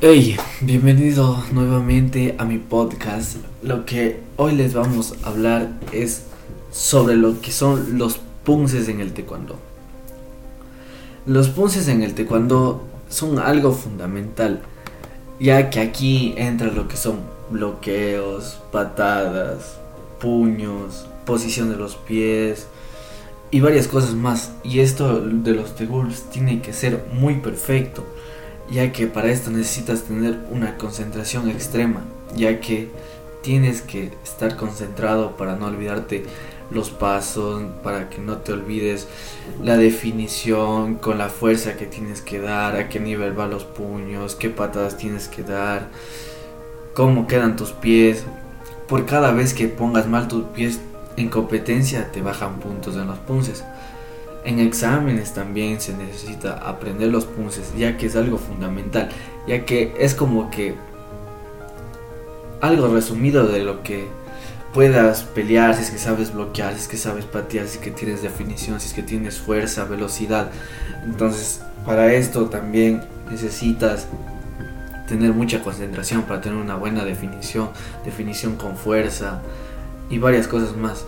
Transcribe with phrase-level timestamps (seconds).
[0.00, 3.38] Hey, bienvenido nuevamente a mi podcast.
[3.64, 6.22] Lo que hoy les vamos a hablar es
[6.70, 9.58] sobre lo que son los punces en el taekwondo.
[11.26, 14.60] Los punces en el taekwondo son algo fundamental,
[15.40, 17.18] ya que aquí entra lo que son
[17.50, 19.80] bloqueos, patadas,
[20.20, 22.68] puños, posición de los pies
[23.50, 24.52] y varias cosas más.
[24.62, 28.04] Y esto de los teguls tiene que ser muy perfecto
[28.70, 32.02] ya que para esto necesitas tener una concentración extrema,
[32.36, 32.88] ya que
[33.42, 36.24] tienes que estar concentrado para no olvidarte
[36.70, 39.08] los pasos, para que no te olvides
[39.62, 44.34] la definición con la fuerza que tienes que dar, a qué nivel van los puños,
[44.34, 45.88] qué patadas tienes que dar,
[46.94, 48.24] cómo quedan tus pies.
[48.86, 50.80] Por cada vez que pongas mal tus pies
[51.16, 53.64] en competencia te bajan puntos en los punces.
[54.48, 59.10] En exámenes también se necesita aprender los punces, ya que es algo fundamental,
[59.46, 60.74] ya que es como que
[62.62, 64.06] algo resumido de lo que
[64.72, 67.90] puedas pelear, si es que sabes bloquear, si es que sabes patear, si es que
[67.90, 70.50] tienes definición, si es que tienes fuerza, velocidad.
[71.04, 74.06] Entonces, para esto también necesitas
[75.10, 77.68] tener mucha concentración para tener una buena definición,
[78.02, 79.42] definición con fuerza
[80.08, 81.04] y varias cosas más.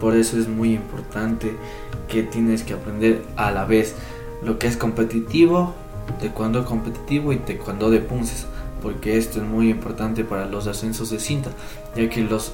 [0.00, 1.54] Por eso es muy importante
[2.08, 3.94] que tienes que aprender a la vez
[4.42, 5.74] lo que es competitivo,
[6.20, 8.46] taekwondo competitivo y taekwondo de punces,
[8.82, 11.50] porque esto es muy importante para los ascensos de cinta,
[11.96, 12.52] ya que los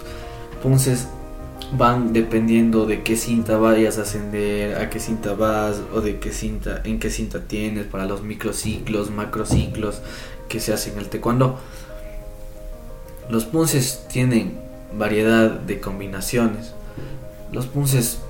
[0.62, 1.08] punces
[1.76, 6.32] van dependiendo de qué cinta vayas a ascender, a qué cinta vas o de qué
[6.32, 10.00] cinta, en qué cinta tienes para los microciclos, macrociclos
[10.48, 11.58] que se hacen en el taekwondo.
[13.28, 14.58] Los punces tienen
[14.96, 16.74] variedad de combinaciones
[17.52, 18.20] los punces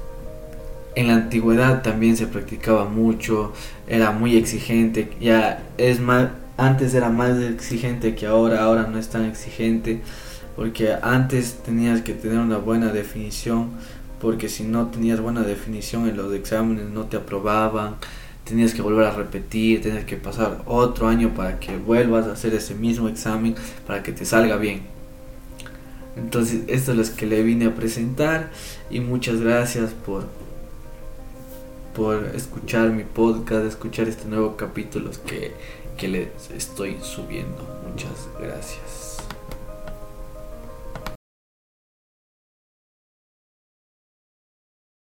[0.94, 3.52] en la antigüedad también se practicaba mucho,
[3.86, 9.08] era muy exigente, ya es más, antes era más exigente que ahora, ahora no es
[9.08, 10.02] tan exigente,
[10.56, 13.70] porque antes tenías que tener una buena definición,
[14.20, 17.96] porque si no tenías buena definición en los exámenes no te aprobaban,
[18.44, 22.52] tenías que volver a repetir, tenías que pasar otro año para que vuelvas a hacer
[22.54, 23.54] ese mismo examen
[23.86, 24.99] para que te salga bien.
[26.16, 28.50] Entonces, esto es lo que le vine a presentar
[28.90, 30.26] y muchas gracias por
[31.94, 35.52] por escuchar mi podcast, escuchar este nuevo capítulo que,
[35.98, 37.66] que les estoy subiendo.
[37.88, 39.18] Muchas gracias.